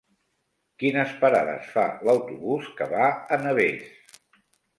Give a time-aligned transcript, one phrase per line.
[0.83, 3.87] Quines parades fa l'autobús que va a Navès?